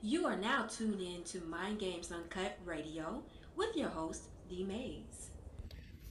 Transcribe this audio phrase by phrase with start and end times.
[0.00, 3.22] You are now tuned in to Mind Games Uncut Radio
[3.56, 5.30] with your host, D Mayes.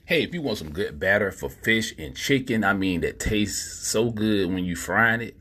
[0.04, 3.88] Hey, if you want some good batter for fish and chicken, I mean that tastes
[3.88, 5.38] so good when you frying it,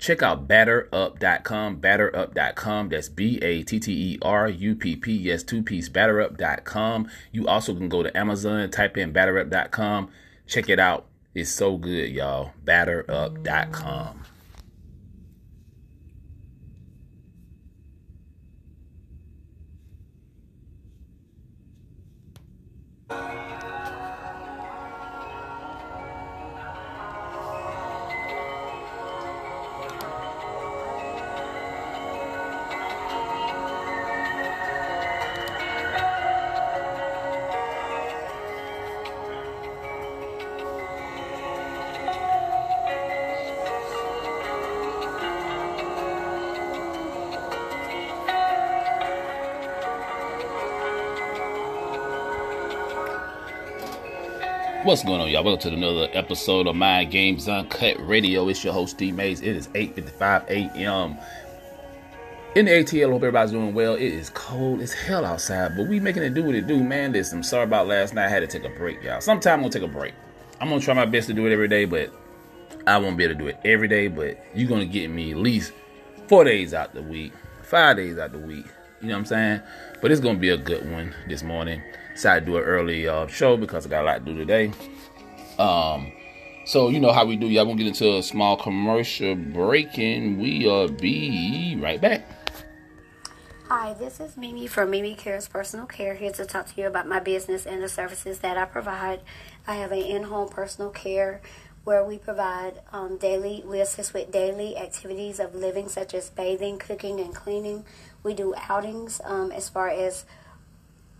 [0.00, 2.88] check out batterup.com, batterup.com.
[2.88, 7.08] That's B A T T E R U P P, yes, two piece, batterup.com.
[7.30, 10.10] You also can go to Amazon, type in batterup.com,
[10.48, 11.06] check it out.
[11.32, 12.52] It's so good, y'all.
[12.64, 14.24] Batterup.com.
[54.84, 55.42] What's going on, y'all?
[55.42, 58.46] Welcome to another episode of Mind Games Uncut Radio.
[58.50, 59.40] It's your host, D Mayes.
[59.40, 61.16] It is 8.55 a.m.
[62.54, 63.12] in the ATL.
[63.12, 63.94] Hope everybody's doing well.
[63.94, 67.14] It is cold as hell outside, but we making it do what it do, man.
[67.14, 68.26] Listen, I'm sorry about last night.
[68.26, 69.22] I had to take a break, y'all.
[69.22, 70.12] Sometime I'm going to take a break.
[70.60, 72.12] I'm going to try my best to do it every day, but
[72.86, 75.30] I won't be able to do it every day, but you're going to get me
[75.30, 75.72] at least
[76.28, 77.32] four days out the week,
[77.62, 78.66] five days out the week.
[79.00, 79.60] You know what I'm saying?
[80.00, 81.82] But it's to be a good one this morning
[82.14, 84.72] decided to do an early uh, show because I got a lot to do today.
[85.58, 86.12] Um,
[86.64, 87.46] so you know how we do.
[87.46, 92.26] Y'all gonna get into a small commercial break, and we'll be right back.
[93.68, 97.08] Hi, this is Mimi from Mimi Cares Personal Care here to talk to you about
[97.08, 99.20] my business and the services that I provide.
[99.66, 101.40] I have an in-home personal care
[101.84, 106.78] where we provide um, daily, we assist with daily activities of living such as bathing,
[106.78, 107.84] cooking, and cleaning.
[108.24, 110.24] We do outings um, as far as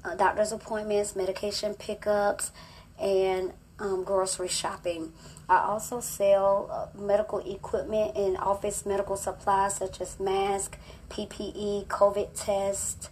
[0.04, 2.50] uh, doctor's appointments, medication pickups,
[3.00, 5.12] and um, grocery shopping.
[5.48, 10.78] I also sell uh, medical equipment and office medical supplies such as masks,
[11.10, 13.10] PPE, COVID tests,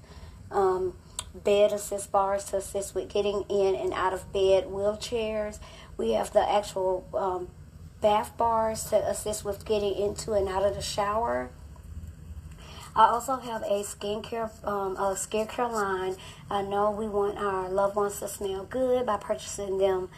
[0.50, 0.94] um,
[1.34, 5.58] bed assist bars to assist with getting in and out of bed, wheelchairs.
[5.96, 7.48] We have the actual um,
[8.00, 11.50] bath bars to assist with getting into and out of the shower.
[12.94, 16.16] I also have a skincare um, a skincare line.
[16.50, 20.10] I know we want our loved ones to smell good by purchasing them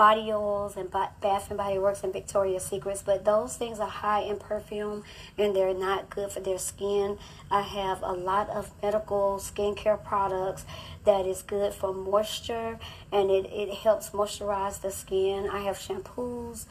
[0.00, 4.20] body oils and Bath and Body Works and Victoria's Secrets, but those things are high
[4.20, 5.04] in perfume
[5.36, 7.18] and they're not good for their skin.
[7.50, 10.64] I have a lot of medical skincare products
[11.04, 12.78] that is good for moisture
[13.12, 15.50] and it, it helps moisturize the skin.
[15.50, 16.64] I have shampoos,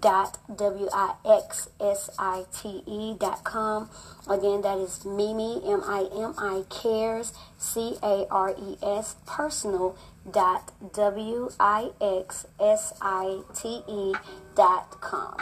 [0.00, 3.88] dot w i x s i t e dot com.
[4.28, 9.96] Again, that is Mimi M I M I cares C A R E S personal
[10.28, 14.14] dot w i x s i t e
[14.56, 15.36] dot com.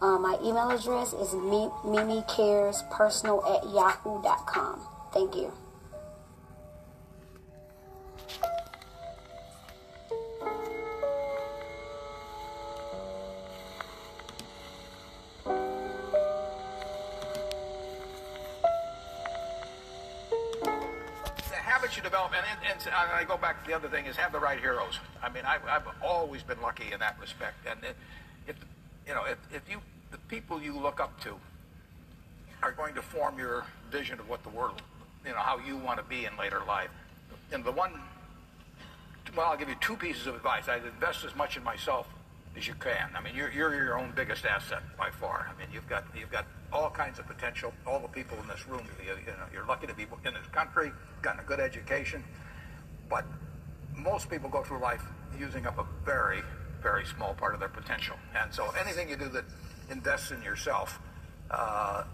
[0.00, 4.80] Uh, my email address is mimicarespersonal at yahoo.com.
[5.12, 5.52] Thank you.
[21.96, 24.38] you develop, and, and, and, I go back to the other thing is have the
[24.38, 24.98] right heroes.
[25.22, 27.96] I mean, I've, I've always been lucky in that respect, and if
[29.06, 29.78] you know, if, if you
[30.10, 31.34] the people you look up to
[32.62, 34.82] are going to form your vision of what the world,
[35.24, 36.90] you know, how you want to be in later life.
[37.52, 37.92] And the one,
[39.36, 40.68] well, I'll give you two pieces of advice.
[40.68, 42.08] I'd invest as much in myself
[42.56, 43.10] as you can.
[43.14, 45.50] I mean, you're, you're your own biggest asset by far.
[45.54, 47.72] I mean, you've got you've got all kinds of potential.
[47.86, 50.46] All the people in this room, you, you know, you're lucky to be in this
[50.52, 50.92] country,
[51.22, 52.24] gotten a good education,
[53.08, 53.24] but
[53.94, 55.02] most people go through life
[55.38, 56.42] using up a very,
[56.82, 58.16] very small part of their potential.
[58.34, 59.44] And so, anything you do that
[59.90, 60.98] invests in yourself
[61.50, 62.04] uh,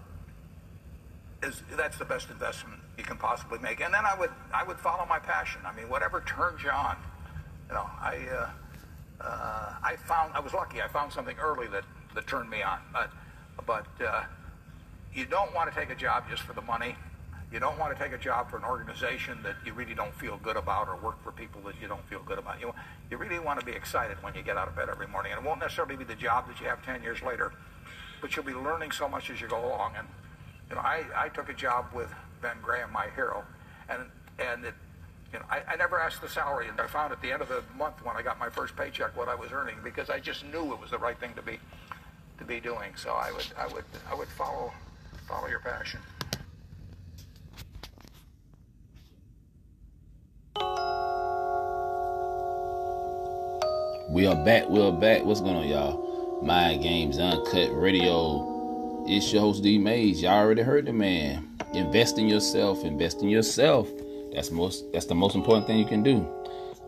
[1.42, 3.80] is that's the best investment you can possibly make.
[3.80, 5.60] And then I would I would follow my passion.
[5.64, 6.96] I mean, whatever turns you on.
[7.68, 8.50] You know, I uh,
[9.22, 10.82] uh, I found I was lucky.
[10.82, 11.84] I found something early that,
[12.14, 12.80] that turned me on.
[12.92, 13.10] But
[13.66, 14.22] but uh,
[15.14, 16.96] you don't want to take a job just for the money.
[17.52, 20.38] You don't want to take a job for an organization that you really don't feel
[20.42, 22.58] good about or work for people that you don't feel good about.
[22.58, 22.72] You,
[23.10, 25.32] you really want to be excited when you get out of bed every morning.
[25.32, 27.52] And it won't necessarily be the job that you have 10 years later,
[28.22, 29.92] but you'll be learning so much as you go along.
[29.98, 30.08] And,
[30.70, 32.10] you know, I, I took a job with
[32.40, 33.44] Ben Graham, my hero,
[33.90, 34.00] and,
[34.38, 34.74] and it,
[35.30, 37.48] you know, I, I never asked the salary, and I found at the end of
[37.48, 40.44] the month when I got my first paycheck what I was earning because I just
[40.46, 41.58] knew it was the right thing to be
[42.38, 42.92] to be doing.
[42.96, 44.72] So I would I would I would follow
[45.26, 46.00] follow your passion.
[54.12, 54.68] We are back.
[54.68, 55.24] We are back.
[55.24, 56.42] What's going on, y'all?
[56.42, 59.06] Mind Games Uncut Radio.
[59.08, 60.20] It's your host D Mayes.
[60.20, 61.48] Y'all already heard the man.
[61.72, 62.84] Invest in yourself.
[62.84, 63.88] Invest in yourself.
[64.34, 64.84] That's most.
[64.92, 66.28] That's the most important thing you can do.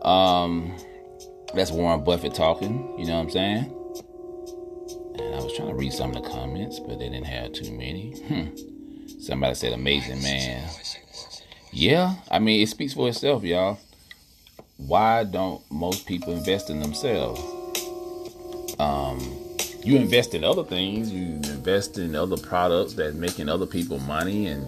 [0.07, 0.77] Um,
[1.55, 2.93] that's Warren Buffett talking.
[2.95, 3.63] You know what I'm saying?
[5.17, 7.75] And I was trying to read some of the comments, but they didn't have too
[7.75, 8.11] many.
[8.27, 9.19] Hmm.
[9.19, 10.69] Somebody said, "Amazing man."
[11.71, 13.79] Yeah, I mean, it speaks for itself, y'all
[14.77, 17.41] why don't most people invest in themselves?
[18.79, 19.19] Um,
[19.83, 21.11] you invest in other things.
[21.11, 24.67] You invest in other products that making other people money, and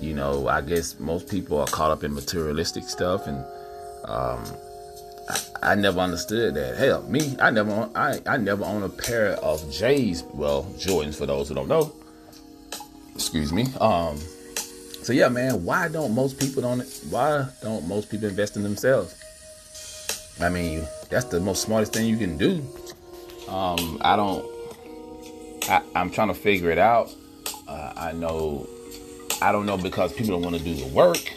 [0.00, 3.38] you know, I guess most people are caught up in materialistic stuff, and
[4.06, 4.44] um,
[5.28, 5.40] I,
[5.72, 6.76] I, never understood that.
[6.76, 11.26] Hell, me, I never, I, I never own a pair of J's, well, Jordans for
[11.26, 11.92] those who don't know.
[13.14, 13.66] Excuse me.
[13.80, 14.18] Um,
[15.02, 16.82] so yeah, man, why don't most people don't?
[17.10, 19.22] Why don't most people invest in themselves?
[20.40, 22.62] I mean, that's the most smartest thing you can do.
[23.48, 24.44] Um, I don't.
[25.68, 27.10] I, am trying to figure it out.
[27.66, 28.68] Uh, I know.
[29.40, 31.32] I don't know because people don't want to do the work.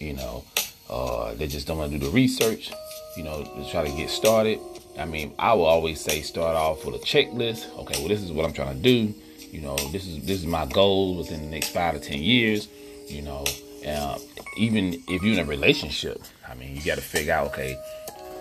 [0.00, 0.44] You know,
[0.90, 2.72] uh, they just don't want to do the research.
[3.16, 4.58] You know, to try to get started.
[4.98, 7.76] I mean, I will always say start off with a checklist.
[7.78, 9.14] Okay, well, this is what I'm trying to do.
[9.50, 12.68] You know, this is this is my goal within the next five to ten years.
[13.06, 13.44] You know,
[13.86, 14.18] uh,
[14.56, 17.76] even if you're in a relationship, I mean, you got to figure out, okay,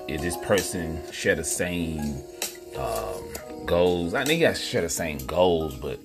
[0.07, 2.21] is this person share the same
[2.77, 3.23] um,
[3.65, 4.13] goals?
[4.13, 5.99] I think you guys share the same goals, but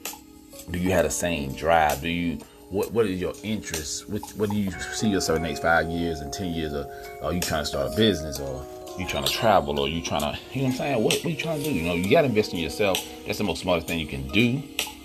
[0.71, 2.01] do you have the same drive?
[2.01, 2.39] Do you
[2.71, 4.09] what what is your interest?
[4.09, 6.75] What, what do you see yourself in the next five years and ten years?
[6.75, 6.91] Or
[7.23, 8.65] are you trying to start a business or
[8.99, 11.03] you trying to travel or you trying to you know what I'm saying?
[11.03, 11.73] What, what are you trying to do?
[11.73, 12.99] You know, you gotta invest in yourself.
[13.27, 14.63] That's the most smartest thing you can do.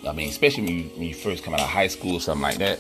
[0.08, 2.42] I mean, especially when you, when you first come out of high school or something
[2.42, 2.80] like that.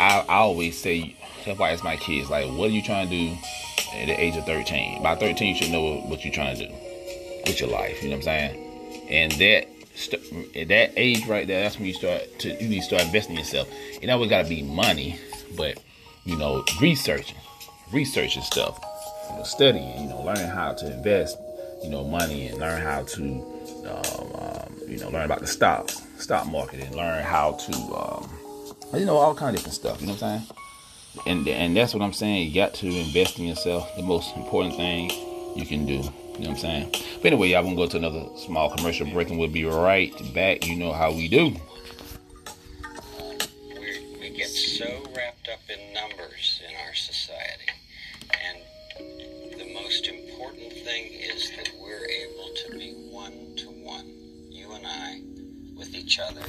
[0.00, 1.14] I, I always say
[1.44, 3.36] that's why I ask my kids, like, what are you trying to do
[3.94, 5.02] at the age of 13?
[5.02, 6.74] By 13, you should know what you're trying to do
[7.46, 8.02] with your life.
[8.02, 9.06] You know what I'm saying?
[9.10, 9.68] And that
[10.56, 13.34] at that age right there, that's when you start to you need to start investing
[13.34, 13.68] in yourself.
[14.00, 15.18] It always got to be money,
[15.56, 15.78] but
[16.24, 17.36] you know, researching,
[17.92, 18.82] researching stuff,
[19.30, 21.36] you know, studying, you know, learning how to invest,
[21.82, 23.22] you know, money and learn how to,
[23.84, 28.30] um, um, you know, learn about the stocks, stock market, and learn how to, um,
[28.94, 30.00] you know, all kind of different stuff.
[30.00, 30.56] You know what I'm saying?
[31.26, 32.48] and and that's what I'm saying.
[32.48, 33.94] You got to invest in yourself.
[33.96, 35.10] The most important thing
[35.56, 35.94] you can do.
[35.94, 36.90] You know what I'm saying?
[37.16, 40.66] But anyway, y'all gonna go to another small commercial break, and we'll be right back.
[40.66, 41.56] You know how we do.
[43.78, 47.66] we we get so wrapped up in numbers in our society,
[48.98, 54.06] and the most important thing is that we're able to be one to one,
[54.48, 55.20] you and I,
[55.76, 56.44] with each other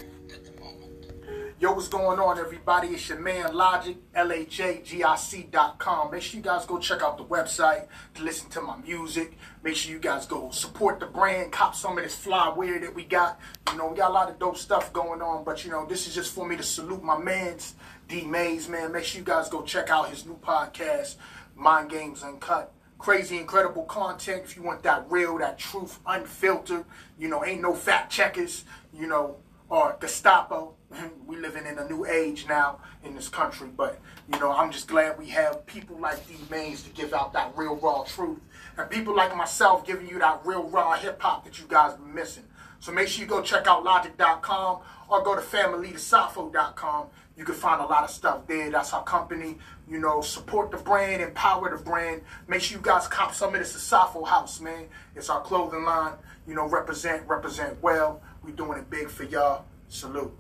[1.62, 2.88] Yo, what's going on, everybody?
[2.88, 6.10] It's your man Logic, L-H-A-G-I-C.com.
[6.10, 9.38] Make sure you guys go check out the website to listen to my music.
[9.62, 13.04] Make sure you guys go support the brand, cop some of this fly that we
[13.04, 13.40] got.
[13.72, 16.08] You know, we got a lot of dope stuff going on, but you know, this
[16.08, 17.76] is just for me to salute my mans,
[18.08, 18.92] D Mayes, man.
[18.92, 21.18] Make sure you guys go check out his new podcast,
[21.56, 24.44] Mind Games Uncut crazy, incredible content.
[24.46, 26.86] If you want that real, that truth, unfiltered,
[27.18, 28.64] you know, ain't no fact checkers,
[28.94, 29.38] you know,
[29.72, 30.76] or Gestapo.
[31.26, 33.70] we living in a new age now in this country.
[33.76, 34.00] But
[34.32, 37.54] you know, I'm just glad we have people like D Mayes to give out that
[37.56, 38.40] real raw truth,
[38.78, 42.14] and people like myself giving you that real raw hip hop that you guys been
[42.14, 42.44] missing.
[42.80, 47.08] So make sure you go check out Logic.com or go to FamilyTheSafo.com.
[47.42, 48.70] You can find a lot of stuff there.
[48.70, 49.58] That's our company.
[49.90, 52.22] You know, support the brand, empower the brand.
[52.48, 54.86] Make sure you guys cop some of this Safo House, man.
[55.16, 56.14] It's our clothing line.
[56.48, 58.22] You know, represent, represent well.
[58.44, 59.66] We doing it big for y'all.
[59.90, 60.32] Salute.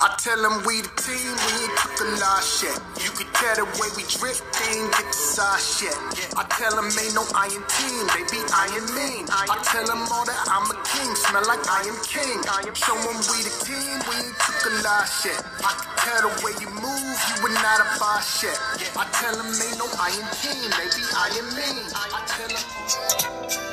[0.00, 2.72] I tell them we the team, we ain't took the last shit.
[3.04, 5.92] You can tell the way we drip, they ain't get the size shit.
[6.40, 9.28] I tell them ain't no iron team, they be iron mean.
[9.28, 12.40] I tell them all that I'm a king, smell like I am king.
[12.72, 15.36] Show them we the team, we ain't took the last shit.
[15.60, 18.56] I can tell the way you move, you would not a buy shit.
[18.96, 21.84] I tell them ain't no iron team, they be iron mean.
[21.92, 23.69] I tell them.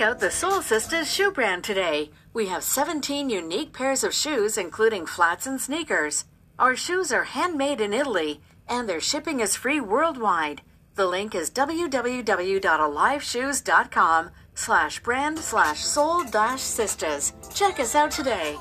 [0.00, 2.10] Check out the Soul Sisters shoe brand today.
[2.32, 6.24] We have 17 unique pairs of shoes, including flats and sneakers.
[6.58, 10.62] Our shoes are handmade in Italy, and their shipping is free worldwide.
[10.94, 17.34] The link is www.aliveshoes.com slash brand slash soul dash sisters.
[17.54, 18.56] Check us out today.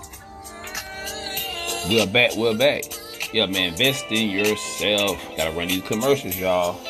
[1.88, 2.84] We're back, we're back.
[3.31, 5.17] Yeah, man, invest in yourself.
[5.38, 6.86] Gotta run these commercials, y'all.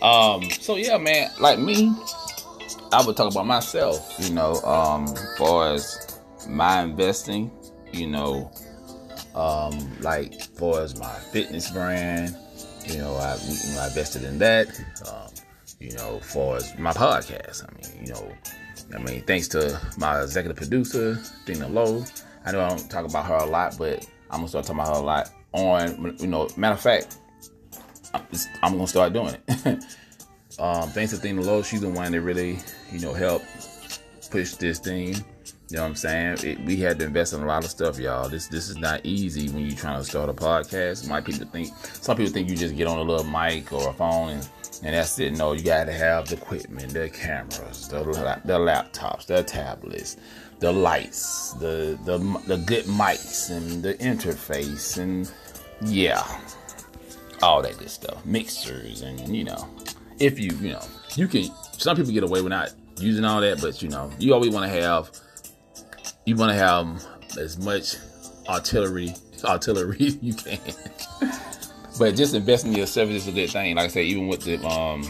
[0.00, 1.92] Um, so yeah, man, like me,
[2.94, 7.50] I would talk about myself, you know, um, as far as my investing,
[7.92, 8.52] you know,
[9.34, 12.36] um, like as far as my fitness brand,
[12.86, 14.68] you know, I, you know, I invested in that.
[15.08, 15.28] Um,
[15.80, 18.32] you know, as far as my podcast, I mean, you know,
[18.94, 22.04] I mean, thanks to my executive producer, Dina Lowe.
[22.46, 24.94] I know I don't talk about her a lot, but I'm gonna start talking about
[24.94, 27.18] her a lot on, you know, matter of fact,
[28.62, 29.84] I'm gonna start doing it.
[30.58, 32.58] um, thanks to Dina Lowe, she's the one that really,
[32.92, 33.46] you know, helped
[34.30, 35.14] push this thing.
[35.70, 36.38] You know what I'm saying?
[36.42, 38.28] It, we had to invest in a lot of stuff, y'all.
[38.28, 41.08] This this is not easy when you're trying to start a podcast.
[41.08, 43.92] My people think some people think you just get on a little mic or a
[43.92, 44.48] phone and,
[44.82, 45.36] and that's it.
[45.36, 48.02] No, you got to have the equipment, the cameras, the
[48.44, 50.16] the laptops, the tablets,
[50.60, 55.32] the lights, the the the good mics, and the interface, and
[55.80, 56.22] yeah,
[57.42, 59.68] all that good stuff, mixers, and you know,
[60.18, 60.84] if you you know,
[61.16, 61.44] you can.
[61.78, 64.70] Some people get away with not using all that, but you know, you always want
[64.70, 65.10] to have
[66.24, 67.04] you want to have
[67.38, 67.96] as much
[68.48, 70.58] artillery artillery you can.
[71.98, 73.76] but just investing in yourself is a good thing.
[73.76, 75.02] Like I said, even with the um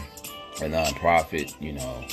[0.61, 2.05] a nonprofit, you know,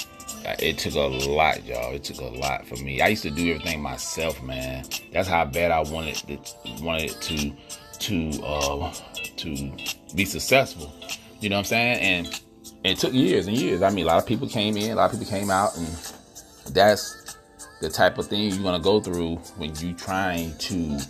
[0.45, 1.95] it took a lot, y'all.
[1.95, 3.01] It took a lot for me.
[3.01, 4.85] I used to do everything myself, man.
[5.13, 6.39] That's how bad I wanted to
[6.83, 7.53] wanted to
[8.01, 8.93] to uh
[9.37, 9.73] to
[10.15, 10.93] be successful.
[11.41, 11.99] You know what I'm saying?
[11.99, 12.41] And
[12.85, 13.83] it took years and years.
[13.83, 15.87] I mean, a lot of people came in, a lot of people came out, and
[16.75, 17.37] that's
[17.81, 21.01] the type of thing you're gonna go through when you're trying to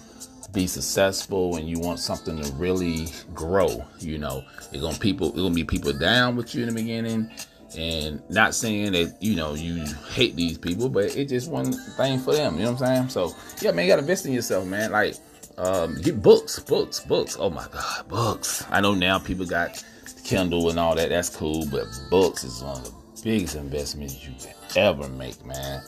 [0.52, 3.85] be successful and you want something to really grow.
[4.00, 7.31] You know, it's gonna people, it's gonna be people down with you in the beginning,
[7.76, 12.19] and not saying that you know you hate these people, but it's just one thing
[12.19, 12.59] for them.
[12.59, 13.09] You know what I'm saying?
[13.09, 14.93] So yeah, man, you gotta invest in yourself, man.
[14.93, 15.17] Like,
[15.57, 17.37] um, get books, books, books.
[17.38, 18.64] Oh my God, books.
[18.71, 19.83] I know now people got
[20.25, 21.09] Kindle and all that.
[21.09, 25.83] That's cool, but books is one of the biggest investments you can ever make, man.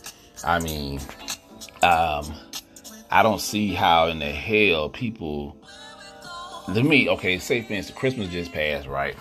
[0.44, 1.00] I mean,
[1.82, 2.34] um,
[3.10, 5.56] I don't see how in the hell people.
[6.72, 9.16] To me, okay, say for Christmas just passed, right?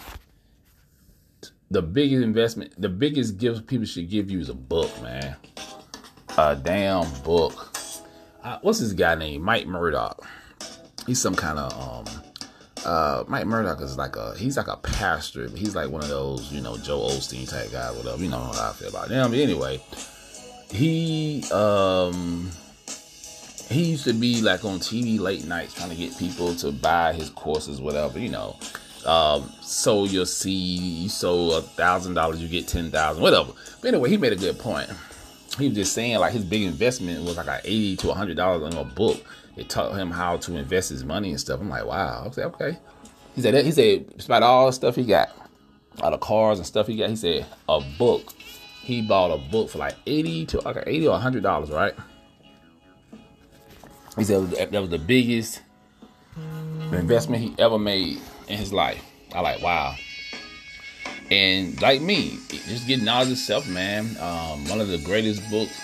[1.71, 5.35] The biggest investment, the biggest gift people should give you is a book, man.
[6.37, 7.77] A damn book.
[8.43, 10.25] Uh, what's this guy named Mike Murdock?
[11.05, 12.23] He's some kind of um
[12.85, 15.49] uh, Mike Murdock is like a he's like a pastor.
[15.49, 18.21] He's like one of those you know Joe Osteen type guy, whatever.
[18.21, 19.31] You know how I feel about him.
[19.31, 19.81] But anyway,
[20.71, 22.51] he um
[23.69, 27.13] he used to be like on TV late nights trying to get people to buy
[27.13, 28.19] his courses, whatever.
[28.19, 28.57] You know,
[29.05, 33.53] um, sow your seed, you sow a thousand dollars, you get ten thousand, whatever.
[33.81, 34.89] But anyway, he made a good point.
[35.57, 38.73] He was just saying like his big investment was like a eighty to hundred dollars
[38.73, 39.23] on a book
[39.55, 41.59] it taught him how to invest his money and stuff.
[41.59, 42.25] I'm like, wow.
[42.25, 42.77] I said, okay.
[43.35, 45.29] He said, that, he said, about all the stuff he got,
[46.01, 47.09] all the cars and stuff he got.
[47.09, 48.33] He said, a book.
[48.81, 51.93] He bought a book for like 80 to like 80 or 100 dollars, right?
[54.17, 55.61] He said that was the biggest
[56.91, 59.03] investment he ever made in his life.
[59.33, 59.95] I like, wow.
[61.33, 64.05] And like me, just getting knowledge of self, man.
[64.19, 65.79] Um, one of the greatest books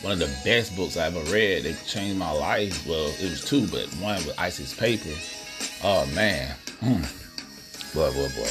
[0.00, 1.64] one of the best books I ever read.
[1.64, 2.86] They changed my life.
[2.86, 5.10] Well, it was two, but one was Isis Paper.
[5.82, 7.02] Oh man, hmm.
[7.94, 8.50] boy, boy, boy.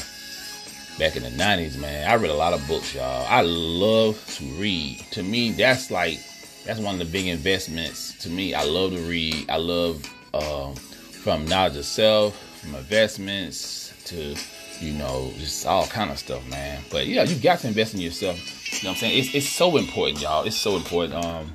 [0.99, 3.25] Back in the '90s, man, I read a lot of books, y'all.
[3.27, 5.05] I love to read.
[5.11, 6.19] To me, that's like
[6.65, 8.17] that's one of the big investments.
[8.23, 9.49] To me, I love to read.
[9.49, 14.35] I love um, from knowledge of self, from investments to
[14.83, 16.83] you know just all kind of stuff, man.
[16.91, 18.39] But yeah, you got to invest in yourself
[18.81, 19.19] you know what I'm saying?
[19.19, 20.43] It's, it's so important, y'all.
[20.43, 21.13] It's so important.
[21.23, 21.53] Um,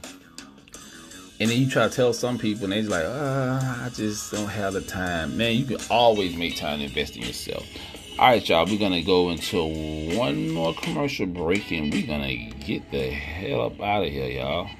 [1.40, 4.48] and then you try to tell some people, and they're like, uh, I just don't
[4.48, 5.36] have the time.
[5.36, 7.66] Man, you can always make time to invest in yourself.
[8.18, 12.22] All right, y'all, we're going to go into one more commercial break, and we're going
[12.22, 14.70] to get the hell up out of here, y'all.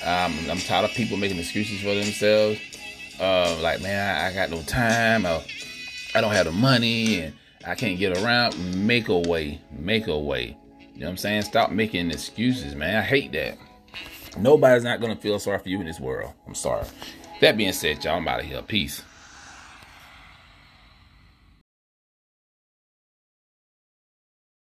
[0.04, 2.58] Um, I'm tired of people making excuses for themselves.
[3.20, 5.26] Uh, like, man, I, I got no time.
[5.26, 5.44] I,
[6.16, 7.34] I don't have the money, and
[7.68, 8.58] I can't get around.
[8.88, 9.60] Make a way.
[9.72, 10.58] Make a way.
[10.94, 11.42] You know what I'm saying?
[11.42, 12.96] Stop making excuses, man.
[12.96, 13.58] I hate that.
[14.38, 16.34] Nobody's not gonna feel sorry for you in this world.
[16.48, 16.86] I'm sorry.
[17.42, 18.62] That being said, y'all, I'm out of here.
[18.62, 19.04] Peace.